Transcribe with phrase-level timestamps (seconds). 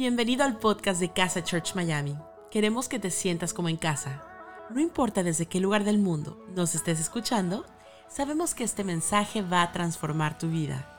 [0.00, 2.16] Bienvenido al podcast de Casa Church Miami.
[2.50, 4.22] Queremos que te sientas como en casa.
[4.70, 7.66] No importa desde qué lugar del mundo nos estés escuchando,
[8.08, 10.98] sabemos que este mensaje va a transformar tu vida.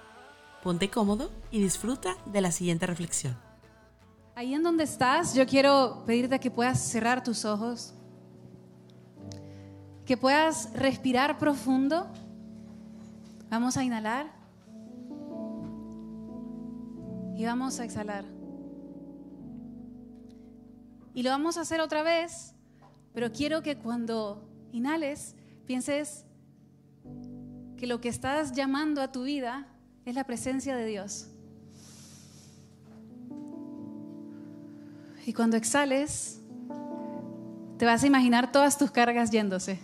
[0.61, 3.35] Ponte cómodo y disfruta de la siguiente reflexión.
[4.35, 7.95] Ahí en donde estás, yo quiero pedirte que puedas cerrar tus ojos,
[10.05, 12.05] que puedas respirar profundo.
[13.49, 14.31] Vamos a inhalar
[17.35, 18.40] y vamos a exhalar.
[21.13, 22.53] Y lo vamos a hacer otra vez,
[23.13, 26.25] pero quiero que cuando inhales pienses
[27.77, 29.67] que lo que estás llamando a tu vida
[30.05, 31.27] es la presencia de Dios.
[35.25, 36.41] Y cuando exhales,
[37.77, 39.79] te vas a imaginar todas tus cargas yéndose.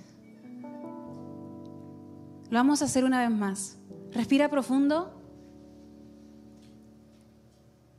[2.50, 3.78] Lo vamos a hacer una vez más.
[4.12, 5.14] Respira profundo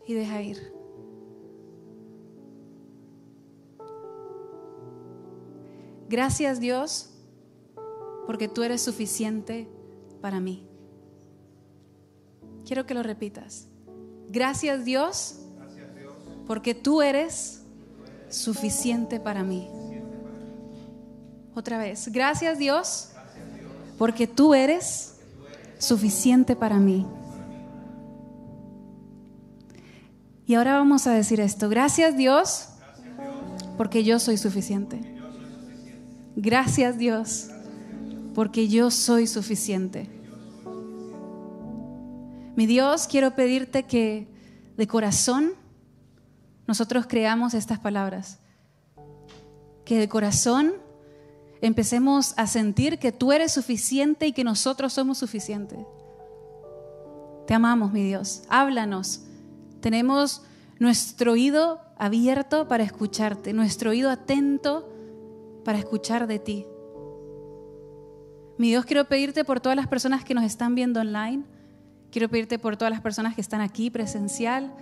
[0.06, 0.77] y deja ir.
[6.08, 7.10] Gracias Dios,
[8.26, 9.68] porque tú eres suficiente
[10.22, 10.66] para mí.
[12.64, 13.68] Quiero que lo repitas.
[14.28, 15.40] Gracias Dios,
[16.46, 17.62] porque tú eres
[18.30, 19.68] suficiente para mí.
[21.54, 22.08] Otra vez.
[22.12, 23.10] Gracias Dios,
[23.98, 25.16] porque tú eres
[25.78, 27.06] suficiente para mí.
[30.46, 31.68] Y ahora vamos a decir esto.
[31.68, 32.68] Gracias Dios,
[33.76, 35.17] porque yo soy suficiente.
[36.40, 37.48] Gracias Dios,
[38.32, 40.08] porque yo soy suficiente.
[42.54, 44.28] Mi Dios, quiero pedirte que
[44.76, 45.50] de corazón
[46.68, 48.38] nosotros creamos estas palabras.
[49.84, 50.74] Que de corazón
[51.60, 55.80] empecemos a sentir que tú eres suficiente y que nosotros somos suficientes.
[57.48, 58.44] Te amamos, mi Dios.
[58.48, 59.22] Háblanos
[59.80, 60.42] tenemos
[60.78, 64.88] nuestro oído abierto para escucharte, nuestro oído atento
[65.68, 66.64] para escuchar de ti.
[68.56, 71.44] Mi Dios, quiero pedirte por todas las personas que nos están viendo online,
[72.10, 74.72] quiero pedirte por todas las personas que están aquí presencial,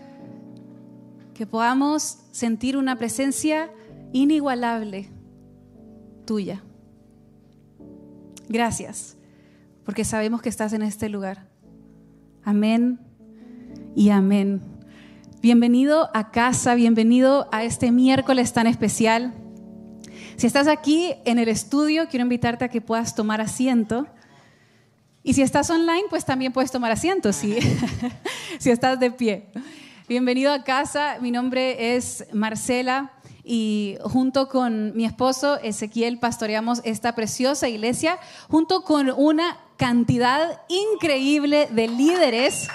[1.34, 3.68] que podamos sentir una presencia
[4.12, 5.10] inigualable
[6.24, 6.62] tuya.
[8.48, 9.16] Gracias,
[9.84, 11.48] porque sabemos que estás en este lugar.
[12.44, 13.00] Amén
[13.96, 14.60] y amén.
[15.42, 19.34] Bienvenido a casa, bienvenido a este miércoles tan especial.
[20.36, 24.06] Si estás aquí en el estudio, quiero invitarte a que puedas tomar asiento.
[25.22, 27.56] Y si estás online, pues también puedes tomar asiento, si,
[28.58, 29.46] si estás de pie.
[30.08, 33.12] Bienvenido a casa, mi nombre es Marcela
[33.44, 38.18] y junto con mi esposo Ezequiel pastoreamos esta preciosa iglesia,
[38.50, 42.68] junto con una cantidad increíble de líderes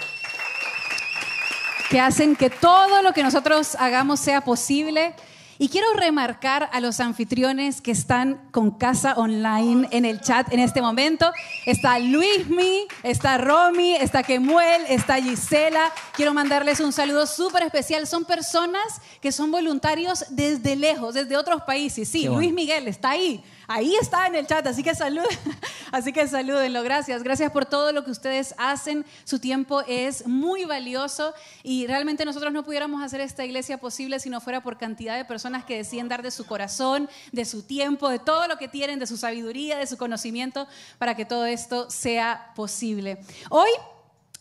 [1.92, 5.14] que hacen que todo lo que nosotros hagamos sea posible.
[5.62, 10.60] Y quiero remarcar a los anfitriones que están con casa online en el chat en
[10.60, 11.32] este momento.
[11.68, 15.92] Está Luismi, está Romy, está Kemuel, está Gisela.
[16.16, 18.08] Quiero mandarles un saludo súper especial.
[18.08, 22.10] Son personas que son voluntarios desde lejos, desde otros países.
[22.10, 25.38] Sí, Luis Miguel está ahí ahí está en el chat, así que saluden,
[25.92, 26.84] así que salúdenlo.
[26.84, 29.06] Gracias, gracias por todo lo que ustedes hacen.
[29.24, 31.34] Su tiempo es muy valioso
[31.64, 35.26] y realmente nosotros no pudiéramos hacer esta iglesia posible si no fuera por cantidad de
[35.26, 39.00] personas que deciden dar de su corazón, de su tiempo, de todo lo que tienen,
[39.00, 40.68] de su sabiduría, de su conocimiento,
[40.98, 43.20] para que todo esto sea posible.
[43.50, 43.70] Hoy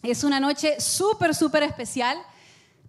[0.03, 2.19] es una noche súper, súper especial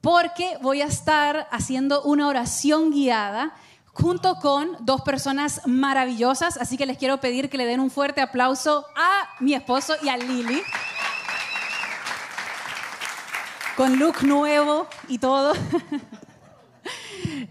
[0.02, 3.54] porque voy a estar haciendo una oración guiada
[3.94, 8.22] junto con dos personas maravillosas, así que les quiero pedir que le den un fuerte
[8.22, 10.62] aplauso a mi esposo y a Lili.
[13.76, 15.54] Con look nuevo y todo.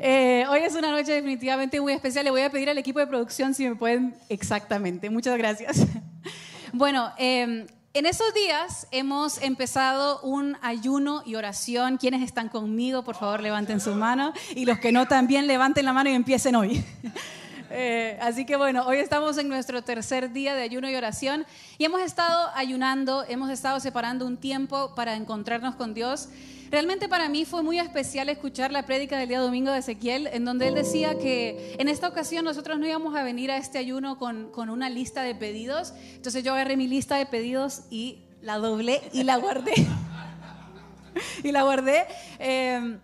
[0.02, 2.24] Eh, hoy es una noche definitivamente muy especial.
[2.24, 5.10] Le voy a pedir al equipo de producción si me pueden exactamente.
[5.10, 5.76] Muchas gracias.
[6.72, 11.96] Bueno, eh, en esos días hemos empezado un ayuno y oración.
[11.96, 14.32] Quienes están conmigo, por favor, levanten su mano.
[14.54, 16.84] Y los que no, también levanten la mano y empiecen hoy.
[17.72, 21.46] Eh, así que bueno, hoy estamos en nuestro tercer día de ayuno y oración
[21.78, 26.30] y hemos estado ayunando, hemos estado separando un tiempo para encontrarnos con Dios.
[26.70, 30.44] Realmente para mí fue muy especial escuchar la prédica del día domingo de Ezequiel, en
[30.44, 34.18] donde él decía que en esta ocasión nosotros no íbamos a venir a este ayuno
[34.18, 35.92] con, con una lista de pedidos.
[36.14, 39.72] Entonces yo agarré mi lista de pedidos y la doblé y la guardé.
[41.42, 42.06] y la guardé.
[42.38, 42.98] Eh,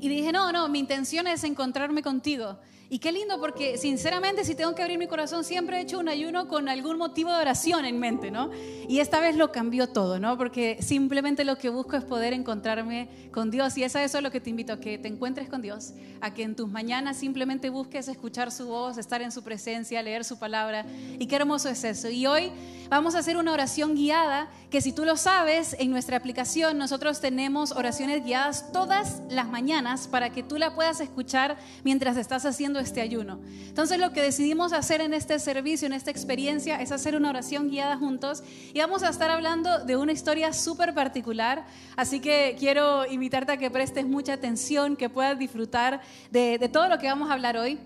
[0.00, 2.58] y dije, no, no, mi intención es encontrarme contigo.
[2.92, 6.10] Y qué lindo porque sinceramente si tengo que abrir mi corazón siempre he hecho un
[6.10, 8.50] ayuno con algún motivo de oración en mente, ¿no?
[8.86, 10.36] Y esta vez lo cambió todo, ¿no?
[10.36, 14.42] Porque simplemente lo que busco es poder encontrarme con Dios y es eso lo que
[14.42, 18.08] te invito, a que te encuentres con Dios, a que en tus mañanas simplemente busques
[18.08, 20.84] escuchar su voz, estar en su presencia, leer su palabra.
[21.18, 22.10] Y qué hermoso es eso.
[22.10, 22.52] Y hoy
[22.90, 27.22] vamos a hacer una oración guiada que si tú lo sabes, en nuestra aplicación nosotros
[27.22, 32.81] tenemos oraciones guiadas todas las mañanas para que tú la puedas escuchar mientras estás haciendo
[32.82, 33.40] este ayuno.
[33.68, 37.70] Entonces lo que decidimos hacer en este servicio, en esta experiencia, es hacer una oración
[37.70, 38.42] guiada juntos
[38.72, 41.64] y vamos a estar hablando de una historia súper particular.
[41.96, 46.00] Así que quiero invitarte a que prestes mucha atención, que puedas disfrutar
[46.30, 47.78] de, todo lo que vamos a hablar hoy.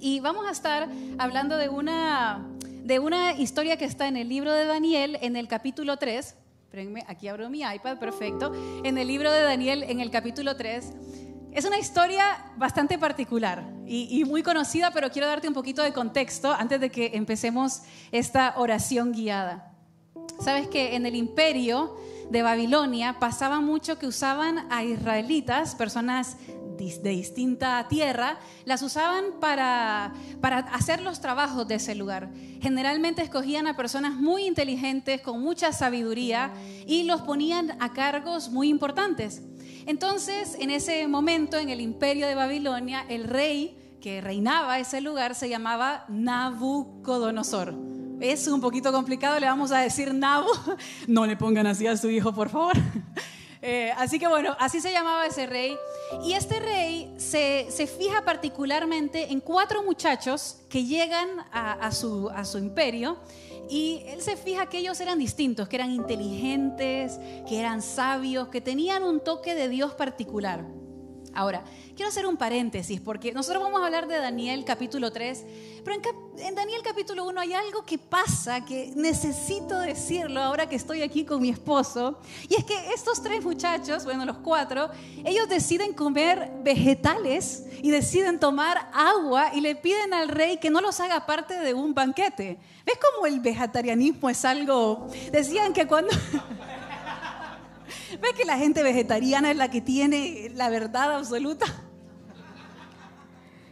[0.00, 0.88] Y vamos a estar
[1.18, 2.46] hablando de una,
[2.84, 6.36] de una historia que está en el libro de Daniel, en el capítulo 3.
[6.64, 8.52] Espérenme, aquí abro mi iPad, perfecto.
[8.82, 10.92] En el libro de Daniel, en el capítulo 3.
[11.54, 12.24] Es una historia
[12.56, 17.12] bastante particular y, muy conocida, pero quiero darte un poquito de contexto antes de que
[17.14, 19.72] empecemos esta oración guiada.
[20.40, 21.96] Sabes que en el imperio
[22.28, 26.36] de Babilonia pasaba mucho que usaban a israelitas, personas
[26.76, 32.30] de distinta tierra, las usaban para, para hacer los trabajos de ese lugar.
[32.60, 36.52] Generalmente escogían a personas muy inteligentes, con mucha sabiduría,
[36.84, 39.40] y los ponían a cargos muy importantes.
[39.86, 45.34] Entonces, en ese momento, en el imperio de Babilonia, el rey que reinaba ese lugar
[45.34, 47.74] se llamaba Nabucodonosor.
[48.20, 50.48] Es un poquito complicado, le vamos a decir Nabu.
[51.06, 52.74] No le pongan así a su hijo, por favor.
[53.66, 55.74] Eh, así que bueno, así se llamaba ese rey.
[56.22, 57.66] Y este rey se,
[57.98, 63.16] fija particularmente en cuatro muchachos que llegan a, su, a su imperio
[63.68, 67.18] y él se fija que ellos eran distintos, que eran inteligentes,
[67.48, 70.64] que eran sabios, que tenían un toque de Dios particular.
[71.34, 71.64] Ahora,
[71.96, 75.44] quiero hacer un paréntesis porque nosotros vamos a hablar de Daniel capítulo 3,
[75.84, 76.00] pero
[76.38, 81.24] en, Daniel capítulo 1 hay algo que pasa que necesito decirlo ahora que estoy aquí
[81.24, 84.90] con mi esposo, y es que estos tres muchachos, bueno, los cuatro,
[85.24, 90.80] ellos deciden comer vegetales y deciden tomar agua y le piden al rey que no
[90.80, 92.58] los haga parte de un banquete.
[92.86, 95.08] ¿Ves cómo el vegetarianismo es algo...
[95.32, 96.10] Decían que cuando...
[98.20, 101.66] ¿Ves que la gente vegetariana es la que tiene la verdad absoluta?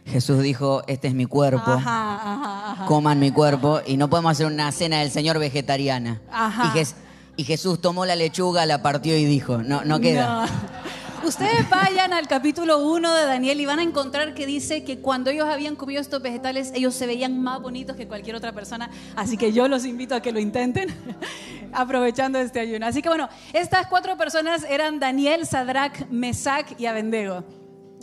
[0.05, 1.81] Jesús dijo, este es mi cuerpo,
[2.87, 6.21] coman mi cuerpo, y no podemos hacer una cena del Señor vegetariana.
[7.35, 10.47] Y, Jesús tomó la lechuga, la partió y dijo, no, no queda.
[11.23, 15.29] Ustedes vayan al capítulo 1 de Daniel y van a encontrar que dice que cuando
[15.29, 18.89] ellos habían comido estos vegetales, ellos se veían más bonitos que cualquier otra persona.
[19.15, 20.93] Así que yo los invito a que lo intenten,
[21.71, 22.85] aprovechando este ayuno.
[22.85, 27.45] Así que bueno, estas cuatro personas eran Daniel, Sadrach, Mesach y Abendego.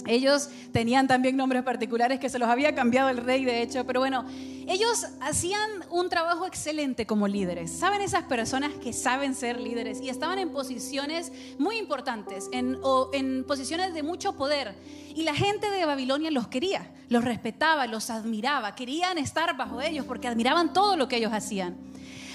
[0.07, 4.01] Ellos tenían también nombres particulares que se los había cambiado el rey, de hecho, pero
[4.01, 4.25] bueno,
[4.67, 7.71] ellos hacían un trabajo excelente como líderes.
[7.71, 12.79] ¿Saben esas personas que saben ser líderes y estaban en posiciones muy importantes, en,
[13.13, 14.75] en posiciones de mucho poder?
[15.15, 20.07] Y la gente de Babilonia los quería, los respetaba, los admiraba, querían estar bajo ellos
[20.07, 21.77] porque admiraban todo lo que ellos hacían.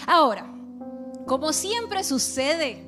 [0.05, 0.45] Ahora,
[1.25, 2.85] como siempre sucede,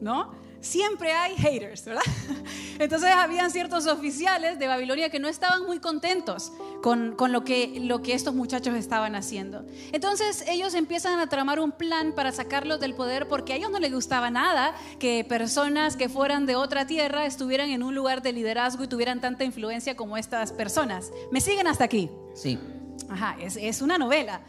[0.00, 0.42] ¿no?
[0.62, 2.02] siempre hay haters, ¿verdad?
[2.82, 6.52] Entonces habían ciertos oficiales de Babilonia que no estaban muy contentos
[6.82, 9.64] con, lo, que, lo que estos muchachos estaban haciendo.
[9.92, 13.78] Entonces ellos empiezan a tramar un plan para sacarlos del poder porque a ellos no
[13.78, 18.32] les gustaba nada que personas que fueran de otra tierra estuvieran en un lugar de
[18.32, 21.12] liderazgo y tuvieran tanta influencia como estas personas.
[21.30, 22.10] ¿Me siguen hasta aquí?
[22.34, 22.58] Sí.
[23.08, 24.40] Ajá, es, es una novela.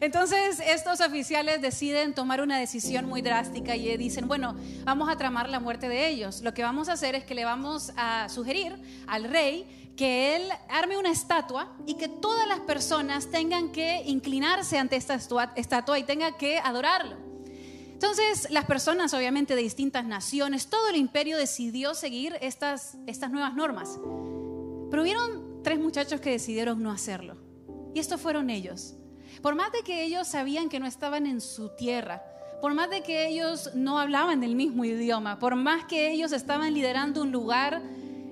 [0.00, 5.50] Entonces estos oficiales deciden tomar una decisión muy drástica y dicen, bueno, vamos a tramar
[5.50, 6.40] la muerte de ellos.
[6.40, 10.48] Lo que vamos a hacer es que le vamos a sugerir al rey que él
[10.70, 15.16] arme una estatua y que todas las personas tengan que inclinarse ante esta
[15.54, 17.16] estatua y tengan que adorarlo.
[17.92, 23.54] Entonces las personas, obviamente de distintas naciones, todo el imperio decidió seguir estas, estas nuevas
[23.54, 23.98] normas.
[24.90, 27.36] Pero hubieron tres muchachos que decidieron no hacerlo.
[27.94, 28.94] Y estos fueron ellos.
[29.42, 32.22] Por más de que ellos sabían que no estaban en su tierra,
[32.60, 36.74] por más de que ellos no hablaban el mismo idioma, por más que ellos estaban
[36.74, 37.82] liderando un lugar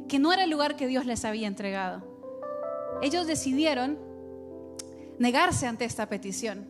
[0.09, 2.03] que no era el lugar que Dios les había entregado,
[3.03, 3.99] ellos decidieron
[5.19, 6.67] negarse ante esta petición.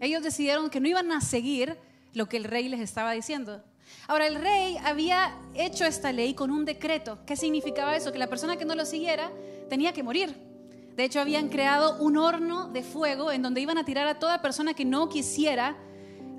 [0.00, 1.76] Ellos decidieron que no iban a seguir
[2.14, 3.62] lo que el rey les estaba diciendo.
[4.06, 7.18] Ahora, el rey había hecho esta ley con un decreto.
[7.26, 8.12] ¿Qué significaba eso?
[8.12, 9.30] Que la persona que no lo siguiera
[9.68, 10.49] tenía que morir.
[10.96, 14.42] De hecho, habían creado un horno de fuego en donde iban a tirar a toda
[14.42, 15.76] persona que no quisiera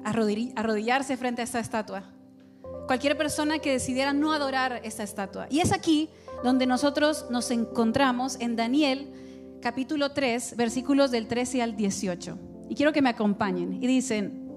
[0.04, 2.04] arrodillarse frente a esta estatua.
[2.88, 5.48] Cualquier persona que decidiera no adorar esta estatua.
[5.50, 6.10] Y es aquí
[6.44, 9.14] donde nosotros nos encontramos en Daniel
[9.62, 12.38] capítulo 3, versículos del 13 al 18.
[12.70, 13.82] Y quiero que me acompañen.
[13.82, 14.48] Y dicen,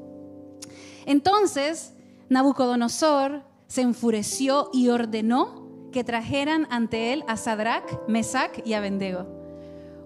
[1.06, 1.94] entonces
[2.28, 9.43] Nabucodonosor se enfureció y ordenó que trajeran ante él a Sadrach, Mesach y Abednego.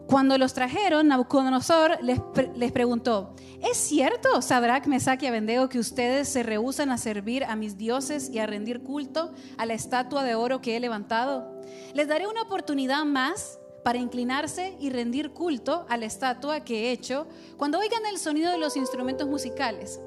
[0.09, 2.19] Cuando los trajeron, Nabucodonosor les,
[2.57, 7.57] les preguntó, ¿es cierto, Sadrach, Mesach y Abednego, que ustedes se rehusan a servir a
[7.57, 11.61] mis dioses y a rendir culto a la estatua de oro que he levantado?
[11.93, 16.93] Les daré una oportunidad más para inclinarse y rendir culto a la estatua que he
[16.93, 20.01] hecho cuando oigan el sonido de los instrumentos musicales.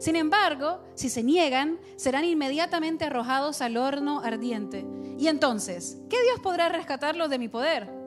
[0.00, 4.84] Sin embargo, si se niegan, serán inmediatamente arrojados al horno ardiente.
[5.16, 8.03] Y entonces, ¿qué Dios podrá rescatarlos de mi poder?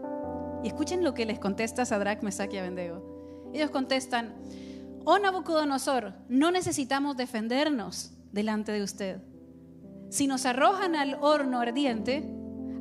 [0.64, 3.50] Y escuchen lo que les contesta Sadrach, Mesach y Abednego.
[3.54, 4.36] Ellos contestan,
[5.06, 9.22] oh Nabucodonosor, no necesitamos defendernos delante de usted.
[10.10, 12.24] Si nos arrojan al horno ardiente,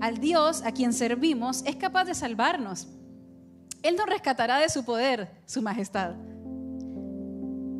[0.00, 2.88] al Dios a quien servimos es capaz de salvarnos.
[3.82, 6.14] Él nos rescatará de su poder, su majestad.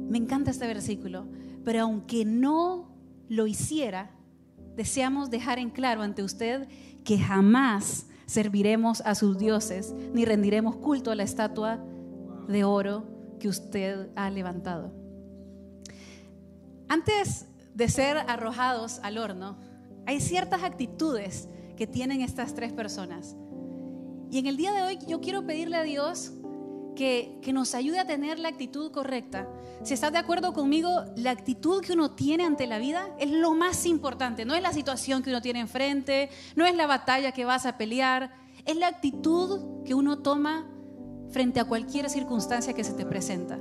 [0.08, 1.26] Me encanta este versículo,
[1.64, 2.94] pero aunque no
[3.28, 4.10] lo hiciera,
[4.76, 6.68] deseamos dejar en claro ante usted
[7.04, 11.82] que jamás serviremos a sus dioses, ni rendiremos culto a la estatua
[12.48, 13.04] de oro
[13.38, 14.92] que usted ha levantado.
[16.88, 19.56] Antes de ser arrojados al horno,
[20.06, 23.36] hay ciertas actitudes que tienen estas tres personas.
[24.30, 26.32] Y en el día de hoy yo quiero pedirle a Dios
[26.96, 29.48] que, nos ayude a tener la actitud correcta.
[29.84, 33.54] Si estás de acuerdo conmigo, la actitud que uno tiene ante la vida es lo
[33.54, 34.44] más importante.
[34.44, 37.78] No es la situación que uno tiene enfrente, no es la batalla que vas a
[37.78, 38.34] pelear,
[38.64, 40.68] es la actitud que uno toma
[41.30, 43.60] frente a cualquier circunstancia que se te presenta.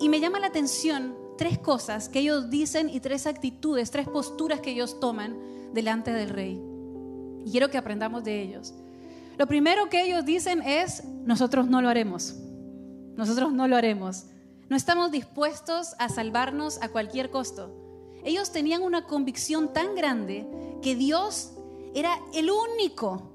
[0.00, 4.60] Y me llama la atención tres cosas que ellos dicen y tres actitudes, tres posturas
[4.60, 5.38] que ellos toman
[5.72, 6.60] delante del rey.
[7.44, 8.74] Y quiero que aprendamos de ellos.
[9.38, 12.36] Lo primero que ellos dicen es, nosotros no lo haremos.
[13.16, 14.26] Nosotros no lo haremos.
[14.68, 17.70] No estamos dispuestos a salvarnos a cualquier costo.
[18.24, 20.46] Ellos tenían una convicción tan grande
[20.82, 21.52] que Dios
[21.94, 23.32] era el único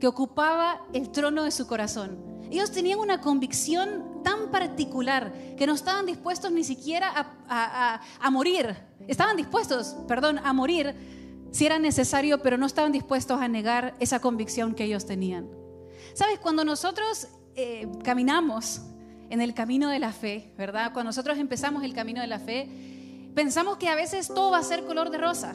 [0.00, 2.18] que ocupaba el trono de su corazón.
[2.50, 8.76] Ellos tenían una convicción tan particular que no estaban dispuestos ni siquiera a, morir.
[9.06, 10.94] Estaban dispuestos, perdón, a morir
[11.52, 15.48] si era necesario, pero no estaban dispuestos a negar esa convicción que ellos tenían.
[16.14, 18.80] Sabes, cuando nosotros eh, caminamos
[19.30, 20.92] en el camino de la fe, ¿verdad?
[20.92, 22.68] Cuando nosotros empezamos el camino de la fe,
[23.34, 25.54] pensamos que a veces todo va a ser color de rosa.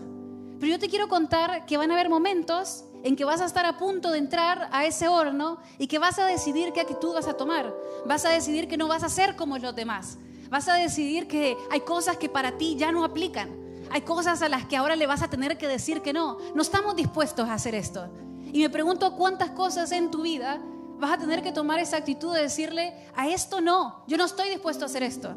[0.59, 3.65] Pero yo te quiero contar que van a haber momentos en que vas a estar
[3.65, 7.27] a punto de entrar a ese horno y que vas a decidir qué actitud vas
[7.27, 7.73] a tomar.
[8.05, 10.17] Vas a decidir que no vas a ser como los demás.
[10.49, 13.66] Vas a decidir que hay cosas que para ti ya no aplican.
[13.91, 16.37] Hay cosas a las que ahora le vas a tener que decir que no.
[16.55, 18.09] No estamos dispuestos a hacer esto.
[18.51, 20.61] Y me pregunto cuántas cosas en tu vida
[20.99, 24.49] vas a tener que tomar esa actitud de decirle, a esto no, yo no estoy
[24.49, 25.35] dispuesto a hacer esto.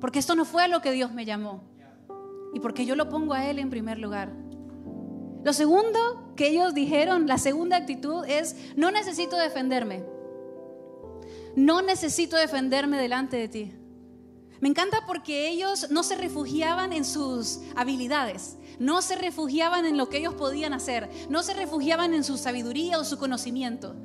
[0.00, 1.62] Porque esto no fue a lo que Dios me llamó.
[2.52, 4.32] Y porque yo lo pongo a Él en primer lugar.
[5.42, 10.04] Lo segundo que ellos dijeron, la segunda actitud es, no necesito defenderme.
[11.56, 13.79] No necesito defenderme delante de ti.
[14.60, 20.10] Me encanta porque ellos no se refugiaban en sus habilidades, no se refugiaban en lo
[20.10, 23.96] que ellos podían hacer, no se refugiaban en su sabiduría o su conocimiento.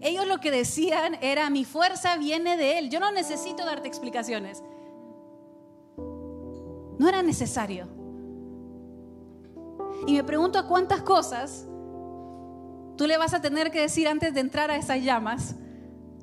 [0.00, 4.60] Ellos lo que decían era, mi fuerza viene de Él, yo no necesito darte explicaciones.
[6.98, 7.86] No era necesario.
[10.08, 11.64] Y me pregunto a cuántas cosas
[12.96, 15.54] tú le vas a tener que decir antes de entrar a esas llamas,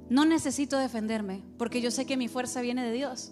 [0.09, 3.31] no necesito defenderme, porque yo sé que mi fuerza viene de Dios.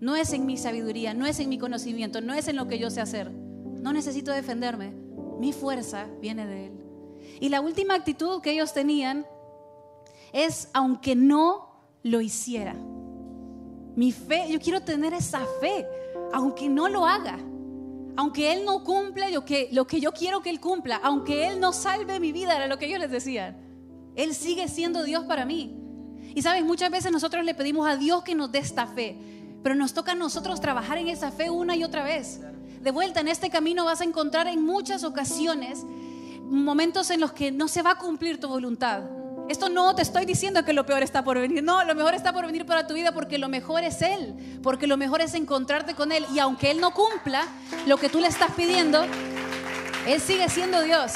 [0.00, 2.78] No es en mi sabiduría, no es en mi conocimiento, no es en lo que
[2.78, 3.30] yo sé hacer.
[3.30, 4.92] No necesito defenderme.
[5.38, 6.72] Mi fuerza viene de Él.
[7.40, 9.26] Y la última actitud que ellos tenían
[10.32, 11.68] es, aunque no
[12.02, 12.74] lo hiciera.
[13.96, 15.86] Mi fe, yo quiero tener esa fe,
[16.32, 17.38] aunque no lo haga.
[18.16, 21.60] Aunque Él no cumpla lo que, lo que yo quiero que Él cumpla, aunque Él
[21.60, 23.56] no salve mi vida, era lo que ellos les decían.
[24.14, 25.76] Él sigue siendo Dios para mí.
[26.34, 29.16] Y sabes, muchas veces nosotros le pedimos a Dios que nos dé esta fe,
[29.64, 32.38] pero nos toca a nosotros trabajar en esa fe una y otra vez.
[32.82, 35.84] De vuelta, en este camino vas a encontrar en muchas ocasiones
[36.42, 39.04] momentos en los que no se va a cumplir tu voluntad.
[39.48, 41.64] Esto no te estoy diciendo que lo peor está por venir.
[41.64, 44.60] No, lo mejor está por venir para tu vida porque lo mejor es Él.
[44.62, 46.26] Porque lo mejor es encontrarte con Él.
[46.34, 47.46] Y aunque Él no cumpla
[47.86, 49.02] lo que tú le estás pidiendo,
[50.06, 51.12] Él sigue siendo Dios.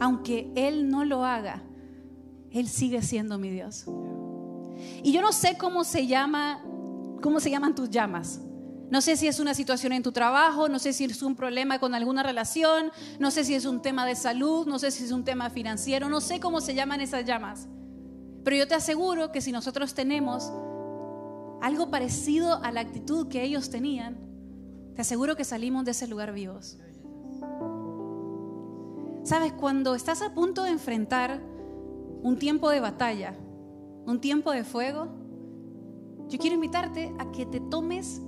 [0.00, 1.62] Aunque Él no lo haga,
[2.50, 3.84] Él sigue siendo mi Dios.
[5.02, 6.62] Y yo no sé cómo se llama
[7.20, 8.40] ¿Cómo se llaman tus llamas?
[8.90, 11.78] No sé si es una situación en tu trabajo, no sé si es un problema
[11.78, 15.12] con alguna relación, no sé si es un tema de salud, no sé si es
[15.12, 17.68] un tema financiero, no sé cómo se llaman esas llamas.
[18.44, 20.50] Pero yo te aseguro que si nosotros tenemos
[21.60, 24.16] algo parecido a la actitud que ellos tenían,
[24.94, 26.78] te aseguro que salimos de ese lugar vivos.
[29.22, 31.42] Sabes, cuando estás a punto de enfrentar
[32.22, 33.34] un tiempo de batalla,
[34.06, 35.17] un tiempo de fuego,
[36.28, 38.20] yo quiero invitarte a que te tomes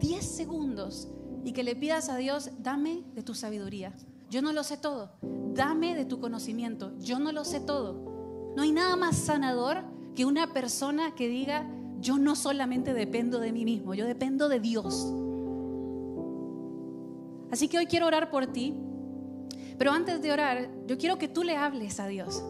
[0.00, 1.08] 10 segundos
[1.44, 3.94] y que le pidas a Dios, dame de tu sabiduría.
[4.28, 5.12] Yo no lo sé todo.
[5.54, 6.92] Dame de tu conocimiento.
[6.98, 8.52] Yo no lo sé todo.
[8.56, 9.84] No hay nada más sanador
[10.16, 14.58] que una persona que diga, yo no solamente dependo de mí mismo, yo dependo de
[14.58, 15.12] Dios.
[17.52, 18.74] Así que hoy quiero orar por ti,
[19.78, 22.42] pero antes de orar, yo quiero que tú le hables a Dios.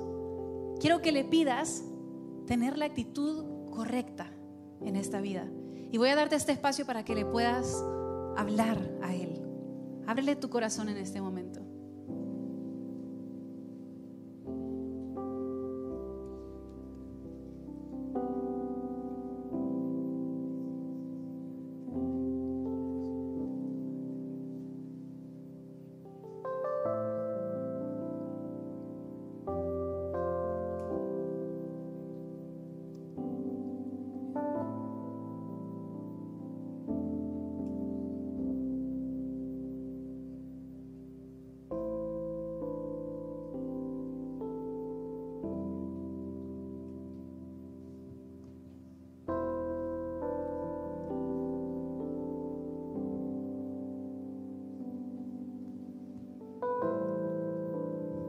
[0.81, 1.85] Quiero que le pidas
[2.47, 4.33] tener la actitud correcta
[4.85, 5.47] en esta vida.
[5.91, 7.83] Y voy a darte este espacio para que le puedas
[8.37, 9.41] hablar a Él.
[10.07, 11.48] Ábrele tu corazón en este momento.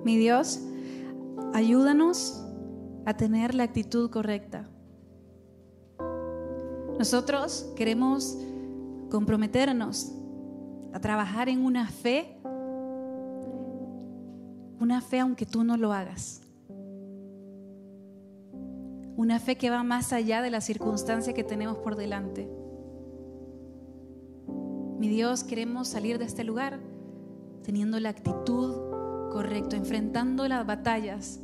[0.10, 0.60] Mi Dios,
[1.54, 2.44] ayúdanos
[3.06, 4.68] a tener la actitud correcta.
[6.98, 8.36] Nosotros queremos
[9.12, 10.12] comprometernos
[10.94, 12.40] a trabajar en una fe,
[14.80, 16.42] una fe aunque tú no lo hagas.
[19.16, 22.50] Una fe que va más allá de la circunstancia que tenemos por delante.
[24.98, 26.80] Mi Dios, queremos salir de este lugar
[27.62, 28.89] teniendo la actitud
[29.30, 31.40] correcto, enfrentando las batallas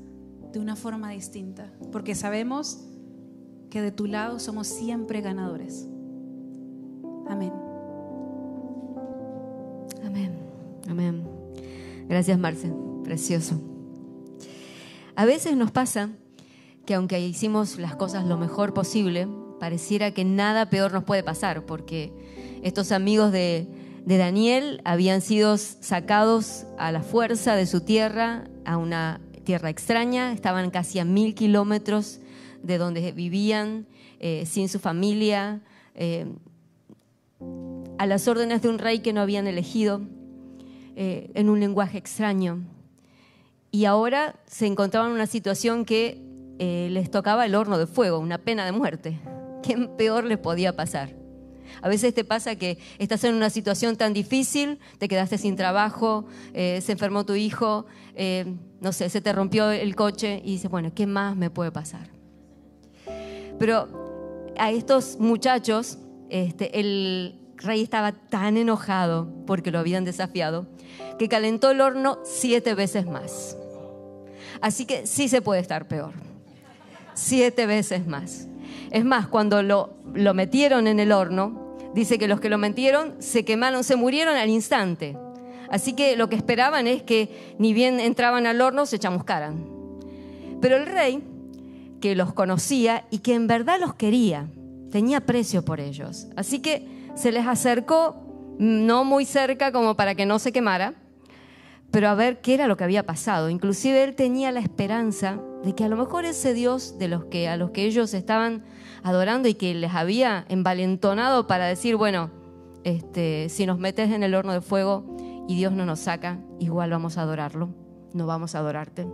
[0.52, 2.86] de una forma distinta, porque sabemos
[3.70, 5.88] que de tu lado somos siempre ganadores.
[7.28, 7.52] Amén.
[10.06, 10.34] Amén.
[10.88, 11.28] Amén.
[12.08, 12.72] Gracias, Marce.
[13.04, 13.60] Precioso.
[15.16, 16.10] A veces nos pasa
[16.86, 19.28] que aunque hicimos las cosas lo mejor posible,
[19.60, 22.14] pareciera que nada peor nos puede pasar, porque
[22.64, 23.68] estos amigos de,
[24.06, 30.32] de Daniel habían sido sacados a la fuerza de su tierra, a una tierra extraña,
[30.32, 32.20] estaban casi a mil kilómetros
[32.62, 33.88] de donde vivían,
[34.20, 35.62] eh, sin su familia,
[35.96, 36.28] eh,
[37.98, 40.02] a las órdenes de un rey que no habían elegido,
[40.96, 42.64] eh, en un lenguaje extraño.
[43.72, 46.24] Y ahora se encontraban en una situación que
[46.58, 49.20] les tocaba el horno de fuego, una pena de muerte.
[49.62, 51.25] ¿Qué peor les podía pasar?
[51.82, 56.26] A veces te pasa que estás en una situación tan difícil, te quedaste sin trabajo,
[56.54, 57.86] eh, se enfermó tu hijo,
[58.16, 61.72] eh, no sé, se te rompió el coche y dices, bueno, ¿qué más me puede
[61.72, 62.10] pasar?
[63.60, 65.98] Pero a estos muchachos,
[66.30, 70.68] este, el rey estaba tan enojado porque lo habían desafiado,
[71.18, 73.58] que calentó el horno siete veces más.
[74.62, 76.14] Así que sí se puede estar peor.
[77.14, 78.48] Siete veces más.
[78.92, 81.65] Es más, cuando lo, lo metieron en el horno,
[81.96, 85.18] dice que los que lo metieron se quemaron, se murieron al instante.
[85.70, 89.66] Así que lo que esperaban es que ni bien entraban al horno se chamuscaran.
[90.62, 91.24] Pero el rey,
[92.02, 94.48] que los conocía y que en verdad los quería,
[94.92, 96.28] tenía precio por ellos.
[96.36, 100.94] Así que se les acercó, no muy cerca como para que no se quemara,
[101.92, 103.50] pero a ver qué era lo que había pasado.
[103.50, 107.50] Inclusive él tenía la esperanza de que a lo mejor ese Dios de los que
[107.50, 108.64] a los que ellos estaban
[109.02, 112.30] adorando y que les había envalentonado para decir, bueno,
[112.84, 116.92] este, si nos metes en el horno de fuego y Dios no nos saca, igual
[116.92, 117.70] vamos a adorarlo,
[118.14, 119.08] no vamos a adorarte.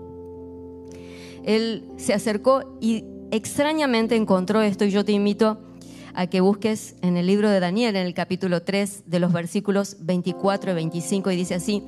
[1.45, 5.57] Él se acercó y extrañamente encontró esto y yo te invito
[6.13, 9.95] a que busques en el libro de Daniel, en el capítulo 3, de los versículos
[10.01, 11.81] 24 y 25, y dice así,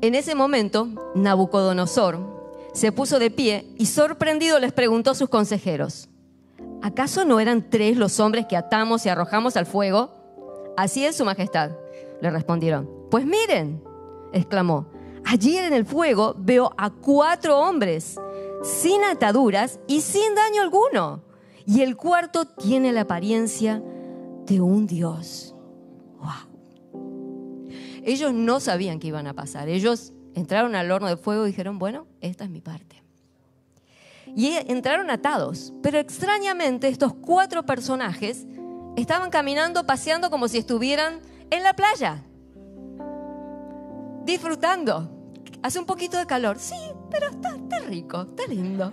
[0.00, 2.35] en ese momento Nabucodonosor
[2.76, 6.10] se puso de pie y sorprendido les preguntó a sus consejeros,
[6.82, 10.10] ¿acaso no eran tres los hombres que atamos y arrojamos al fuego?
[10.76, 11.70] Así es, Su Majestad,
[12.20, 12.86] le respondieron.
[13.10, 13.82] Pues miren,
[14.30, 14.88] exclamó,
[15.24, 18.20] allí en el fuego veo a cuatro hombres,
[18.62, 21.22] sin ataduras y sin daño alguno.
[21.64, 23.82] Y el cuarto tiene la apariencia
[24.44, 25.56] de un dios.
[26.18, 27.00] ¡Wow!
[28.04, 29.70] Ellos no sabían qué iban a pasar.
[29.70, 33.02] Ellos entraron al horno de fuego y dijeron, bueno, esta es mi parte.
[34.36, 35.72] Y entraron atados.
[35.82, 38.46] Pero extrañamente estos cuatro personajes
[38.96, 41.20] estaban caminando, paseando como si estuvieran
[41.50, 42.22] en la playa.
[44.24, 45.10] Disfrutando.
[45.62, 46.58] Hace un poquito de calor.
[46.58, 46.76] Sí,
[47.10, 48.92] pero está, está rico, está lindo.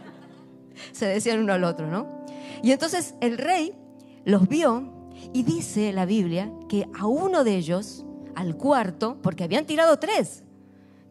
[0.93, 2.25] Se decían uno al otro, ¿no?
[2.63, 3.75] Y entonces el rey
[4.23, 9.65] los vio y dice la Biblia que a uno de ellos, al cuarto, porque habían
[9.65, 10.43] tirado tres,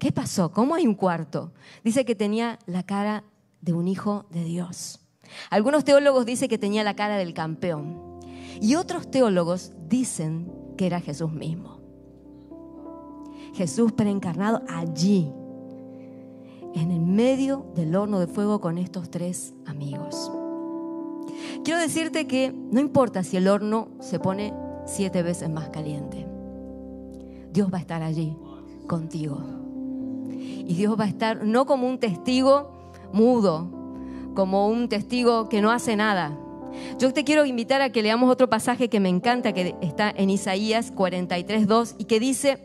[0.03, 0.51] ¿qué pasó?
[0.51, 1.53] ¿Cómo hay un cuarto?
[1.85, 3.23] Dice que tenía la cara
[3.61, 4.99] de un hijo de Dios.
[5.49, 8.19] Algunos teólogos dicen que tenía la cara del campeón.
[8.61, 11.79] Y otros teólogos dicen que era Jesús mismo.
[13.55, 15.31] Jesús preencarnado allí,
[16.75, 20.33] en el medio del horno de fuego con estos tres amigos.
[21.63, 24.53] Quiero decirte que no importa si el horno se pone
[24.85, 26.27] siete veces más caliente.
[27.53, 28.37] Dios va a estar allí
[28.89, 29.62] contigo.
[30.67, 32.71] Y Dios va a estar no como un testigo
[33.13, 33.69] mudo,
[34.35, 36.37] como un testigo que no hace nada.
[36.99, 40.31] Yo te quiero invitar a que leamos otro pasaje que me encanta, que está en
[40.31, 42.59] Isaías 43, 2, y que dice,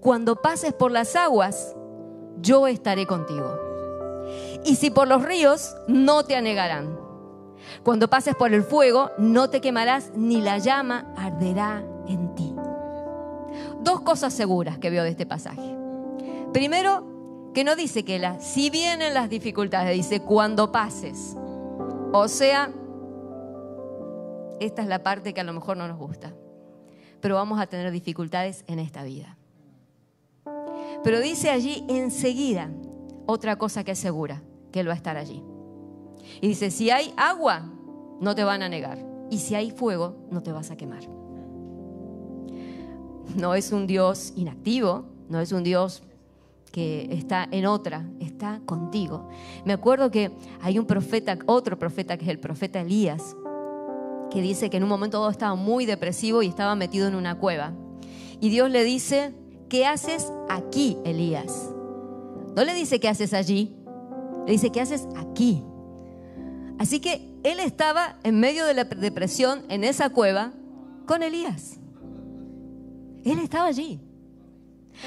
[0.00, 1.74] cuando pases por las aguas,
[2.40, 3.58] yo estaré contigo.
[4.64, 6.98] Y si por los ríos, no te anegarán.
[7.82, 12.54] Cuando pases por el fuego, no te quemarás, ni la llama arderá en ti.
[13.82, 15.76] Dos cosas seguras que veo de este pasaje.
[16.52, 17.04] Primero,
[17.54, 21.36] que no dice que la, si vienen las dificultades, dice cuando pases.
[22.12, 22.72] O sea,
[24.60, 26.32] esta es la parte que a lo mejor no nos gusta,
[27.20, 29.36] pero vamos a tener dificultades en esta vida.
[31.02, 32.70] Pero dice allí enseguida
[33.26, 35.42] otra cosa que es segura, que Él va a estar allí.
[36.40, 37.62] Y dice, si hay agua,
[38.20, 38.98] no te van a negar.
[39.30, 41.02] Y si hay fuego, no te vas a quemar.
[43.36, 46.02] No es un Dios inactivo, no es un Dios
[46.72, 49.28] que está en otra, está contigo.
[49.64, 50.30] Me acuerdo que
[50.60, 53.36] hay un profeta, otro profeta que es el profeta Elías,
[54.30, 57.36] que dice que en un momento todo estaba muy depresivo y estaba metido en una
[57.38, 57.72] cueva.
[58.40, 59.34] Y Dios le dice,
[59.68, 61.70] ¿qué haces aquí, Elías?
[62.54, 63.74] No le dice, ¿qué haces allí?
[64.46, 65.62] Le dice, ¿qué haces aquí?
[66.78, 70.52] Así que él estaba en medio de la depresión en esa cueva
[71.06, 71.78] con Elías.
[73.24, 74.00] Él estaba allí.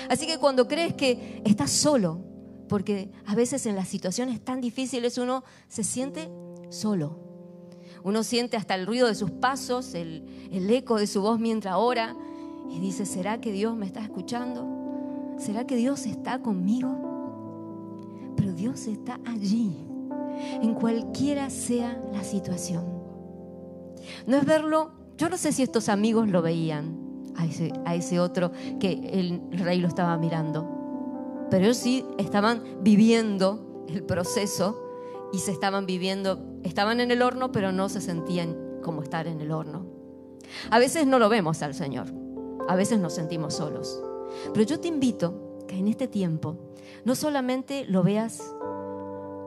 [0.09, 2.19] Así que cuando crees que estás solo,
[2.67, 6.29] porque a veces en las situaciones tan difíciles uno se siente
[6.69, 7.19] solo.
[8.03, 11.75] Uno siente hasta el ruido de sus pasos, el, el eco de su voz mientras
[11.77, 12.15] ora
[12.69, 14.67] y dice, ¿será que Dios me está escuchando?
[15.37, 18.33] ¿Será que Dios está conmigo?
[18.35, 19.75] Pero Dios está allí
[20.61, 22.85] en cualquiera sea la situación.
[24.25, 27.02] No es verlo, yo no sé si estos amigos lo veían
[27.35, 32.63] a ese, a ese otro que el rey lo estaba mirando, pero ellos sí estaban
[32.81, 34.83] viviendo el proceso
[35.31, 39.41] y se estaban viviendo, estaban en el horno, pero no se sentían como estar en
[39.41, 39.85] el horno.
[40.69, 42.07] A veces no lo vemos al Señor,
[42.67, 44.01] a veces nos sentimos solos,
[44.53, 46.57] pero yo te invito que en este tiempo
[47.05, 48.53] no solamente lo veas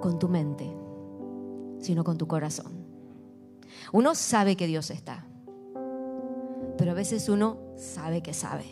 [0.00, 0.72] con tu mente,
[1.80, 2.84] sino con tu corazón.
[3.92, 5.26] Uno sabe que Dios está,
[6.78, 8.66] pero a veces uno sabe que sabe,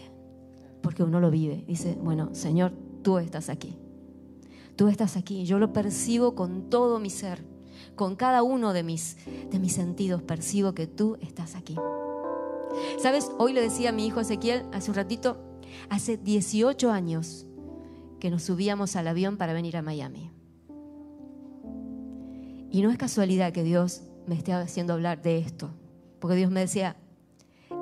[0.83, 1.65] porque uno lo vive.
[1.67, 3.77] Dice, bueno, Señor, tú estás aquí.
[4.77, 5.45] Tú estás aquí.
[5.45, 7.45] Yo lo percibo con todo mi ser,
[7.95, 9.17] con cada uno de mis,
[9.51, 10.23] de mis sentidos.
[10.23, 11.77] Percibo que tú estás aquí.
[12.99, 13.31] ¿Sabes?
[13.39, 15.39] Hoy le decía a mi hijo Ezequiel hace un ratito,
[15.91, 17.47] hace 18 años
[18.19, 20.31] que nos subíamos al avión para venir a Miami.
[22.71, 25.71] Y no es casualidad que Dios me esté haciendo hablar de esto,
[26.19, 26.97] porque Dios me decía,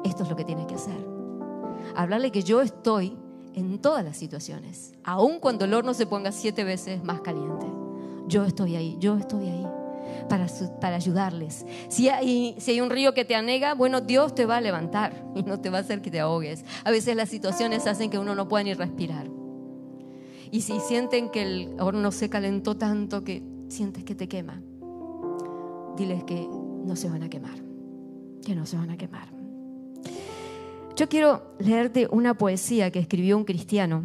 [0.04, 1.06] esto es lo que tienes que hacer.
[1.94, 3.16] Hablarle que yo estoy
[3.54, 7.66] en todas las situaciones, aun cuando el horno se ponga siete veces más caliente.
[8.26, 9.66] Yo estoy ahí, yo estoy ahí
[10.28, 10.46] para,
[10.80, 11.66] para ayudarles.
[11.88, 15.24] Si hay, si hay un río que te anega, bueno, Dios te va a levantar
[15.34, 16.64] y no te va a hacer que te ahogues.
[16.84, 19.28] A veces las situaciones hacen que uno no pueda ni respirar.
[20.50, 24.62] Y si sienten que el horno se calentó tanto que sientes que te quema,
[25.96, 26.46] diles que
[26.84, 27.58] no se van a quemar,
[28.44, 29.41] que no se van a quemar.
[30.96, 34.04] Yo quiero leerte una poesía que escribió un cristiano,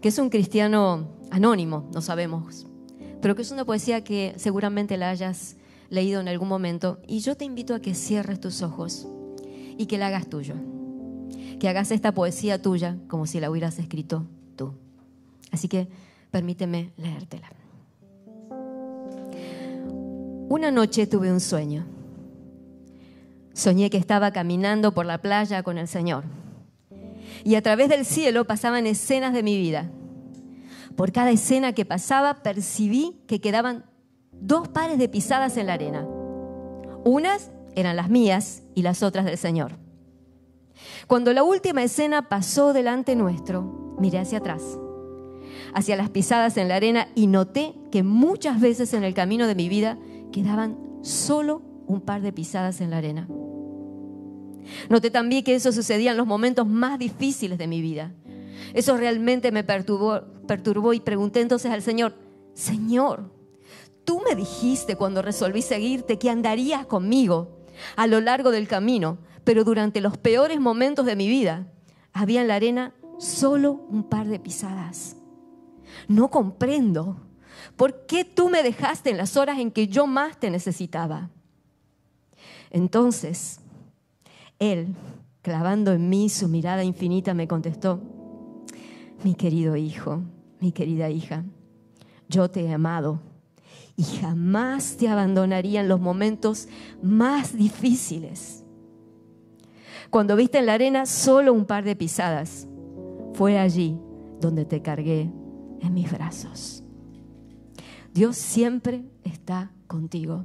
[0.00, 2.66] que es un cristiano anónimo, no sabemos,
[3.20, 5.56] pero que es una poesía que seguramente la hayas
[5.90, 7.00] leído en algún momento.
[7.06, 9.06] Y yo te invito a que cierres tus ojos
[9.78, 10.54] y que la hagas tuyo,
[11.60, 14.74] que hagas esta poesía tuya como si la hubieras escrito tú.
[15.50, 15.88] Así que
[16.30, 17.50] permíteme leértela.
[20.48, 22.01] Una noche tuve un sueño.
[23.52, 26.24] Soñé que estaba caminando por la playa con el Señor.
[27.44, 29.90] Y a través del cielo pasaban escenas de mi vida.
[30.96, 33.84] Por cada escena que pasaba percibí que quedaban
[34.32, 36.06] dos pares de pisadas en la arena.
[37.04, 39.78] Unas eran las mías y las otras del Señor.
[41.06, 44.62] Cuando la última escena pasó delante nuestro, miré hacia atrás,
[45.74, 49.54] hacia las pisadas en la arena y noté que muchas veces en el camino de
[49.54, 49.98] mi vida
[50.32, 53.28] quedaban solo un par de pisadas en la arena.
[54.88, 58.12] Noté también que eso sucedía en los momentos más difíciles de mi vida.
[58.74, 62.14] Eso realmente me perturbó, y pregunté entonces al Señor,
[62.54, 63.30] Señor,
[64.04, 67.58] tú me dijiste cuando resolví seguirte que andarías conmigo
[67.96, 71.66] a lo largo del camino, pero durante los peores momentos de mi vida
[72.12, 75.16] había en la arena solo un par de pisadas.
[76.08, 77.16] No comprendo
[77.76, 81.30] por qué tú me dejaste en las horas en que yo más te necesitaba.
[82.70, 83.60] Entonces,
[84.62, 84.94] él,
[85.42, 88.00] clavando en mí su mirada infinita, me contestó,
[89.24, 90.22] mi querido hijo,
[90.60, 91.44] mi querida hija,
[92.28, 93.20] yo te he amado
[93.96, 96.68] y jamás te abandonaría en los momentos
[97.02, 98.64] más difíciles.
[100.10, 102.68] Cuando viste en la arena solo un par de pisadas,
[103.34, 103.98] fue allí
[104.40, 105.30] donde te cargué
[105.80, 106.84] en mis brazos.
[108.12, 110.44] Dios siempre está contigo.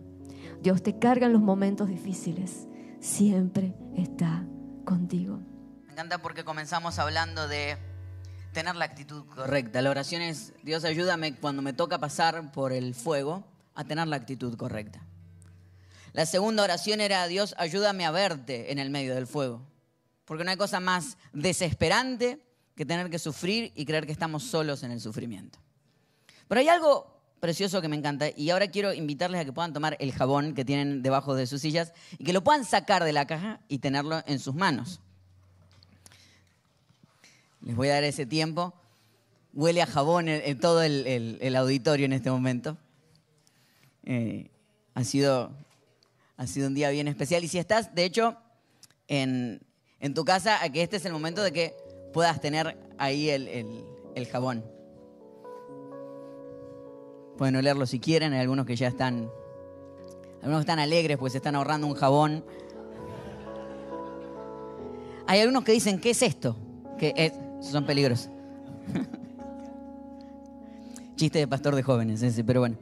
[0.63, 2.66] Dios te carga en los momentos difíciles.
[3.07, 4.45] Siempre está
[4.83, 5.39] contigo.
[5.85, 7.77] Me encanta porque comenzamos hablando de
[8.51, 9.81] tener la actitud correcta.
[9.81, 14.17] La oración es, Dios ayúdame cuando me toca pasar por el fuego a tener la
[14.17, 15.01] actitud correcta.
[16.11, 19.65] La segunda oración era, Dios ayúdame a verte en el medio del fuego.
[20.25, 24.83] Porque no hay cosa más desesperante que tener que sufrir y creer que estamos solos
[24.83, 25.59] en el sufrimiento.
[26.49, 29.95] Pero hay algo precioso que me encanta y ahora quiero invitarles a que puedan tomar
[29.99, 33.27] el jabón que tienen debajo de sus sillas y que lo puedan sacar de la
[33.27, 34.99] caja y tenerlo en sus manos.
[37.61, 38.73] Les voy a dar ese tiempo.
[39.53, 42.77] Huele a jabón en, todo el, auditorio en este momento.
[44.05, 44.49] Eh,
[44.93, 45.51] ha, sido,
[46.37, 47.43] ha sido un día bien especial.
[47.43, 48.37] Y si estás, de hecho,
[49.07, 49.59] en,
[50.13, 51.75] tu casa, que este es el momento de que
[52.13, 54.63] puedas tener ahí el, jabón.
[57.37, 59.29] Pueden olerlo si quieren, hay algunos que ya están,
[60.41, 62.43] algunos están alegres pues se están ahorrando un jabón.
[65.27, 66.55] Hay algunos que dicen, ¿qué es esto?
[66.97, 68.29] Que es, son peligros.
[71.15, 72.77] Chiste de pastor de jóvenes, pero bueno.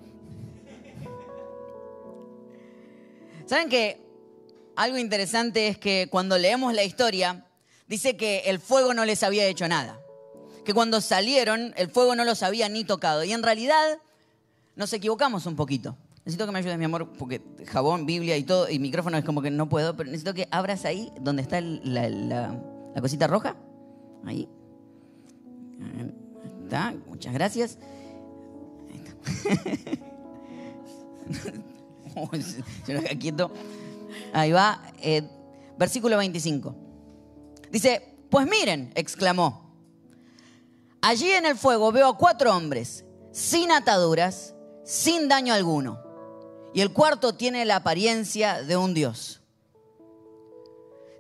[3.45, 4.01] ¿Saben que
[4.75, 7.45] algo interesante es que cuando leemos la historia,
[7.87, 9.99] dice que el fuego no les había hecho nada?
[10.63, 13.23] Que cuando salieron, el fuego no los había ni tocado.
[13.23, 13.99] Y en realidad
[14.75, 15.97] nos equivocamos un poquito.
[16.19, 19.41] Necesito que me ayudes, mi amor, porque jabón, Biblia y todo, y micrófono es como
[19.43, 22.59] que no puedo, pero necesito que abras ahí donde está la,
[22.99, 23.55] cosita roja.
[24.25, 24.49] Ahí.
[26.63, 26.95] ¿Está?
[27.07, 27.77] Muchas gracias.
[32.31, 33.51] Ahí quieto.
[34.33, 34.81] Ahí va.
[34.99, 35.21] Eh,
[35.77, 36.75] versículo 25.
[37.71, 39.63] Dice, pues miren, exclamó.
[41.01, 44.54] Allí en el fuego veo a cuatro hombres, sin ataduras,
[44.85, 46.01] sin daño alguno.
[46.73, 49.41] Y el cuarto tiene la apariencia de un dios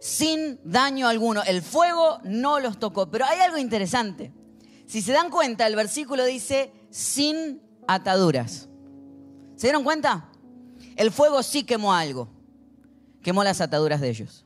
[0.05, 1.41] sin daño alguno.
[1.41, 3.09] El fuego no los tocó.
[3.09, 4.31] Pero hay algo interesante.
[4.85, 8.69] Si se dan cuenta, el versículo dice sin ataduras.
[9.55, 10.29] ¿Se dieron cuenta?
[10.95, 12.29] El fuego sí quemó algo.
[13.23, 14.45] Quemó las ataduras de ellos.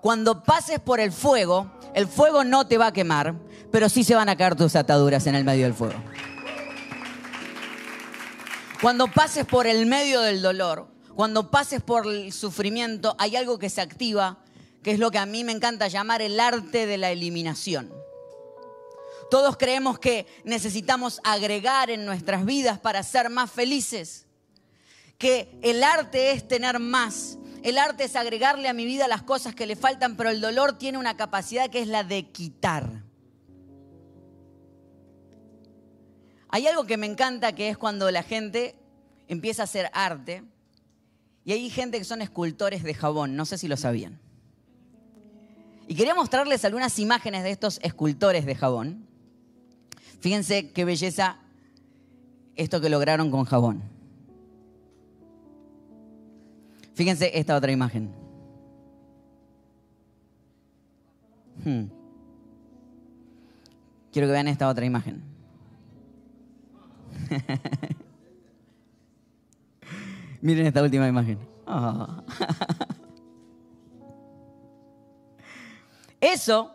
[0.00, 3.34] Cuando pases por el fuego, el fuego no te va a quemar,
[3.70, 5.98] pero sí se van a caer tus ataduras en el medio del fuego.
[8.80, 13.70] Cuando pases por el medio del dolor, cuando pases por el sufrimiento, hay algo que
[13.70, 14.38] se activa
[14.82, 17.92] que es lo que a mí me encanta llamar el arte de la eliminación.
[19.30, 24.26] Todos creemos que necesitamos agregar en nuestras vidas para ser más felices,
[25.18, 29.56] que el arte es tener más, el arte es agregarle a mi vida las cosas
[29.56, 33.05] que le faltan, pero el dolor tiene una capacidad que es la de quitar.
[36.48, 38.76] Hay algo que me encanta que es cuando la gente
[39.28, 40.44] empieza a hacer arte
[41.44, 44.18] y hay gente que son escultores de jabón, no sé si lo sabían.
[45.88, 49.06] Y quería mostrarles algunas imágenes de estos escultores de jabón.
[50.20, 51.38] Fíjense qué belleza
[52.56, 53.82] esto que lograron con jabón.
[56.94, 58.10] Fíjense esta otra imagen.
[61.62, 61.84] Hmm.
[64.10, 65.22] Quiero que vean esta otra imagen.
[70.40, 71.38] Miren esta última imagen.
[71.66, 72.22] Oh.
[76.20, 76.72] Eso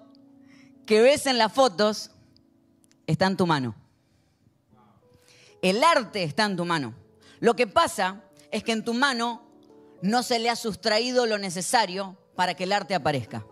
[0.86, 2.12] que ves en las fotos
[3.08, 3.76] está en tu mano.
[5.62, 6.94] El arte está en tu mano.
[7.40, 9.42] Lo que pasa es que en tu mano
[10.02, 13.46] no se le ha sustraído lo necesario para que el arte aparezca.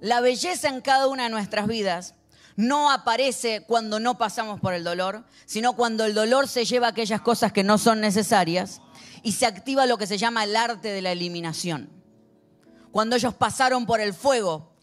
[0.00, 2.14] La belleza en cada una de nuestras vidas
[2.56, 7.20] no aparece cuando no pasamos por el dolor, sino cuando el dolor se lleva aquellas
[7.20, 8.80] cosas que no son necesarias
[9.22, 11.88] y se activa lo que se llama el arte de la eliminación.
[12.90, 14.74] Cuando ellos pasaron por el fuego,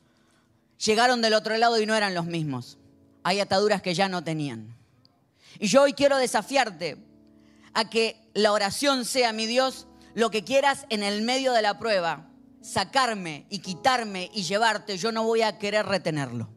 [0.84, 2.77] llegaron del otro lado y no eran los mismos.
[3.23, 4.75] Hay ataduras que ya no tenían.
[5.60, 6.97] Y yo hoy quiero desafiarte
[7.73, 11.77] a que la oración sea, mi Dios, lo que quieras en el medio de la
[11.77, 12.29] prueba,
[12.62, 16.49] sacarme y quitarme y llevarte, yo no voy a querer retenerlo.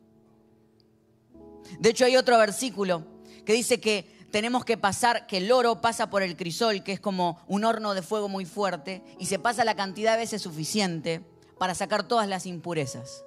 [1.79, 3.05] De hecho, hay otro versículo
[3.45, 7.01] que dice que tenemos que pasar, que el oro pasa por el crisol, que es
[7.01, 11.23] como un horno de fuego muy fuerte, y se pasa la cantidad de veces suficiente
[11.59, 13.25] para sacar todas las impurezas.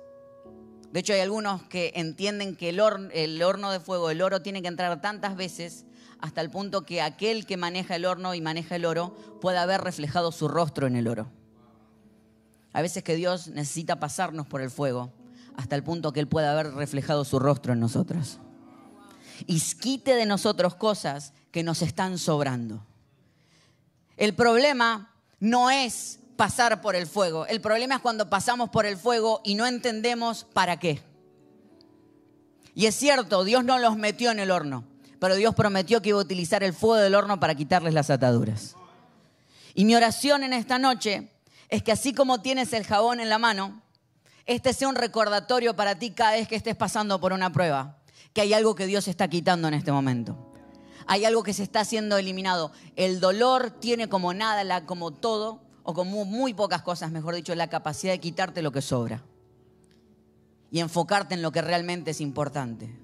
[0.91, 4.41] De hecho, hay algunos que entienden que el horno, el horno de fuego, el oro,
[4.41, 5.85] tiene que entrar tantas veces
[6.19, 9.81] hasta el punto que aquel que maneja el horno y maneja el oro pueda haber
[9.81, 11.27] reflejado su rostro en el oro.
[12.73, 15.11] A veces que Dios necesita pasarnos por el fuego
[15.57, 18.39] hasta el punto que Él pueda haber reflejado su rostro en nosotros.
[19.45, 22.85] Y quite de nosotros cosas que nos están sobrando.
[24.17, 27.45] El problema no es pasar por el fuego.
[27.45, 31.01] El problema es cuando pasamos por el fuego y no entendemos para qué.
[32.73, 34.83] Y es cierto, Dios no los metió en el horno,
[35.19, 38.75] pero Dios prometió que iba a utilizar el fuego del horno para quitarles las ataduras.
[39.73, 41.31] Y mi oración en esta noche
[41.69, 43.81] es que así como tienes el jabón en la mano,
[44.45, 47.97] este sea un recordatorio para ti cada vez que estés pasando por una prueba,
[48.33, 50.51] que hay algo que Dios está quitando en este momento.
[51.07, 52.71] Hay algo que se está haciendo eliminado.
[52.95, 57.67] El dolor tiene como nada, como todo, o como muy pocas cosas, mejor dicho, la
[57.67, 59.23] capacidad de quitarte lo que sobra
[60.71, 62.99] y enfocarte en lo que realmente es importante.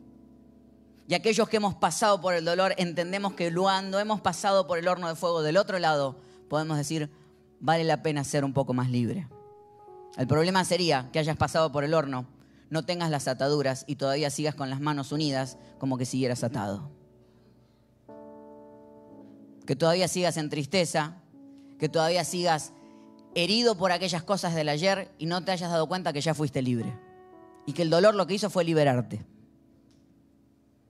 [1.08, 4.88] Y aquellos que hemos pasado por el dolor entendemos que cuando hemos pasado por el
[4.88, 7.12] horno de fuego del otro lado, podemos decir,
[7.60, 9.28] vale la pena ser un poco más libre.
[10.18, 12.26] El problema sería que hayas pasado por el horno,
[12.70, 16.90] no tengas las ataduras y todavía sigas con las manos unidas como que siguieras atado.
[19.66, 21.18] Que todavía sigas en tristeza,
[21.80, 22.74] que todavía sigas
[23.36, 26.62] herido por aquellas cosas del ayer y no te hayas dado cuenta que ya fuiste
[26.62, 26.98] libre.
[27.66, 29.26] Y que el dolor lo que hizo fue liberarte.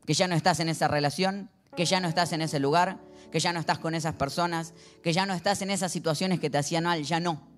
[0.06, 3.00] Que ya no estás en esa relación, que ya no estás en ese lugar,
[3.32, 6.50] que ya no estás con esas personas, que ya no estás en esas situaciones que
[6.50, 7.51] te hacían mal, ya no.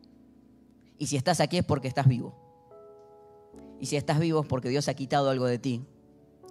[1.04, 2.34] Y si estás aquí es porque estás vivo.
[3.78, 5.86] Y si estás vivo es porque Dios ha quitado algo de ti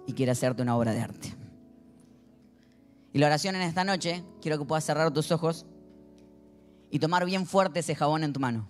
[0.05, 1.33] y quiere hacerte una obra de arte.
[3.13, 5.65] Y la oración en esta noche, quiero que puedas cerrar tus ojos
[6.91, 8.67] y tomar bien fuerte ese jabón en tu mano.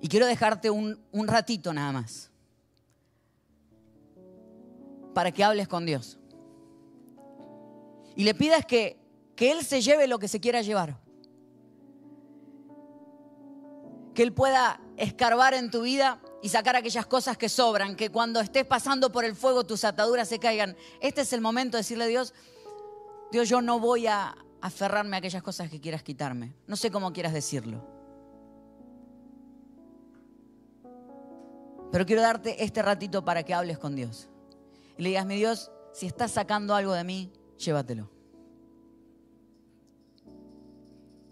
[0.00, 2.28] Y quiero dejarte un, un ratito nada más
[5.14, 6.18] para que hables con Dios.
[8.16, 8.97] Y le pidas que,
[9.38, 10.98] que Él se lleve lo que se quiera llevar.
[14.12, 18.40] Que Él pueda escarbar en tu vida y sacar aquellas cosas que sobran, que cuando
[18.40, 20.76] estés pasando por el fuego tus ataduras se caigan.
[21.00, 22.34] Este es el momento de decirle a Dios,
[23.30, 26.52] Dios, yo no voy a aferrarme a aquellas cosas que quieras quitarme.
[26.66, 27.86] No sé cómo quieras decirlo.
[31.92, 34.28] Pero quiero darte este ratito para que hables con Dios
[34.96, 38.17] y le digas, mi Dios, si estás sacando algo de mí, llévatelo.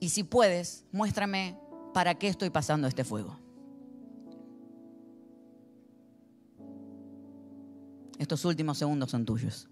[0.01, 1.59] Y si puedes, muéstrame
[1.95, 3.39] para qué estoy pasando este fuego.
[8.19, 9.69] Estos últimos segundos son tuyos,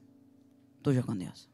[0.83, 1.51] tuyos con Dios.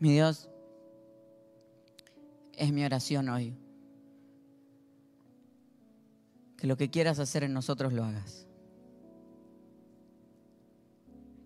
[0.00, 0.48] Mi Dios,
[2.54, 3.54] es mi oración hoy.
[6.56, 8.46] Que lo que quieras hacer en nosotros lo hagas.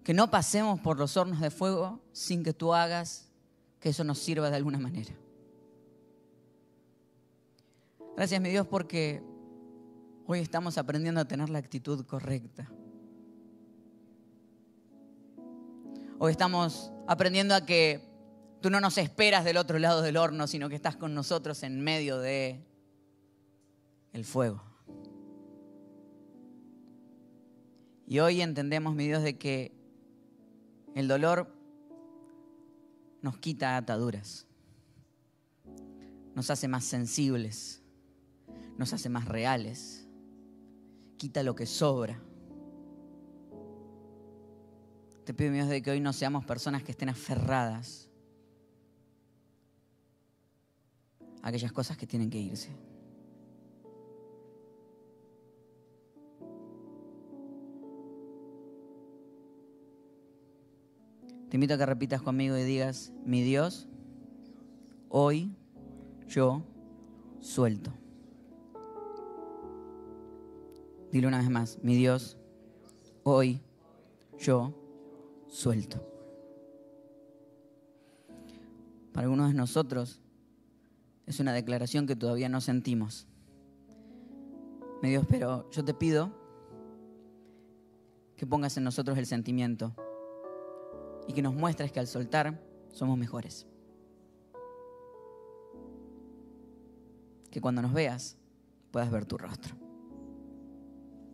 [0.05, 3.29] Que no pasemos por los hornos de fuego sin que tú hagas
[3.81, 5.15] que eso nos sirva de alguna manera.
[8.17, 9.21] Gracias, mi Dios, porque
[10.27, 12.71] hoy estamos aprendiendo a tener la actitud correcta.
[16.21, 18.14] Hoy estamos aprendiendo a que
[18.65, 21.83] tú no nos esperas del otro lado del horno, sino que estás con nosotros en
[21.83, 22.65] medio de
[24.15, 24.62] el fuego.
[28.07, 29.77] Y hoy entendemos, mi Dios, de que
[30.95, 31.55] el dolor
[33.21, 34.47] nos quita ataduras,
[36.35, 37.83] nos hace más sensibles,
[38.79, 40.09] nos hace más reales,
[41.19, 42.19] quita lo que sobra.
[45.27, 48.09] Te pido, mi Dios, de que hoy no seamos personas que estén aferradas
[51.45, 52.70] aquellas cosas que tienen que irse.
[61.51, 63.86] Te invito a que repitas conmigo y digas, mi Dios,
[65.11, 65.55] hoy
[66.26, 66.64] yo
[67.40, 67.92] suelto.
[71.12, 72.38] Dile una vez más, mi Dios,
[73.22, 73.61] hoy
[74.38, 74.74] yo
[75.47, 76.01] suelto.
[79.12, 80.24] Para algunos de nosotros
[81.27, 83.27] es una declaración que todavía no sentimos.
[85.03, 86.33] Mi Dios, pero yo te pido
[88.37, 89.95] que pongas en nosotros el sentimiento
[91.27, 92.61] y que nos muestres que al soltar
[92.93, 93.66] somos mejores.
[97.51, 98.37] Que cuando nos veas
[98.91, 99.75] puedas ver tu rostro.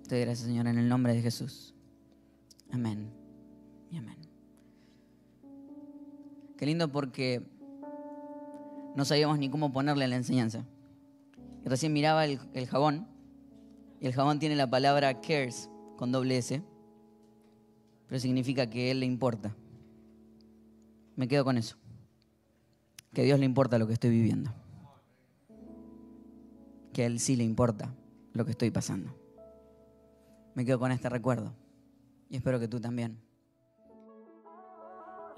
[0.08, 1.74] Te doy gracias, Señor, en el nombre de Jesús.
[2.70, 3.10] Amén
[3.90, 4.18] y amén.
[6.56, 7.42] Qué lindo porque
[8.94, 10.64] no sabíamos ni cómo ponerle la enseñanza.
[11.64, 13.06] Y recién miraba el, jabón
[14.00, 16.62] y el jabón tiene la palabra cares con doble S,
[18.06, 19.54] pero significa que a Él le importa.
[21.16, 21.76] Me quedo con eso.
[23.12, 24.52] Que a Dios le importa lo que estoy viviendo.
[26.92, 27.94] Que a Él sí le importa
[28.32, 29.14] lo que estoy pasando.
[30.54, 31.52] Me quedo con este recuerdo.
[32.28, 33.18] Y espero que tú también.